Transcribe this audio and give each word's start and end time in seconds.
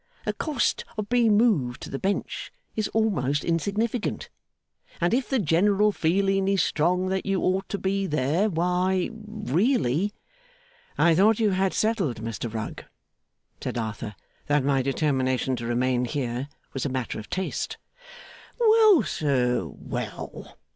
The 0.25 0.33
cost 0.33 0.83
of 0.97 1.09
being 1.09 1.37
moved 1.37 1.79
to 1.83 1.91
the 1.91 1.99
Bench 1.99 2.51
is 2.75 2.87
almost 2.87 3.45
insignificant, 3.45 4.31
and 4.99 5.13
if 5.13 5.29
the 5.29 5.37
general 5.37 5.91
feeling 5.91 6.47
is 6.47 6.63
strong 6.63 7.09
that 7.09 7.23
you 7.23 7.39
ought 7.43 7.69
to 7.69 7.77
be 7.77 8.07
there, 8.07 8.49
why 8.49 9.11
really' 9.13 10.11
'I 10.97 11.13
thought 11.13 11.39
you 11.39 11.51
had 11.51 11.75
settled, 11.75 12.19
Mr 12.19 12.51
Rugg,' 12.51 12.85
said 13.63 13.77
Arthur, 13.77 14.15
'that 14.47 14.63
my 14.63 14.81
determination 14.81 15.55
to 15.57 15.67
remain 15.67 16.05
here 16.05 16.47
was 16.73 16.83
a 16.83 16.89
matter 16.89 17.19
of 17.19 17.29
taste.' 17.29 17.77
'Well, 18.59 19.03
sir, 19.03 19.67
well! 19.67 20.57